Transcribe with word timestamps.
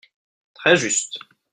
Très 0.55 0.77
juste 0.77 1.19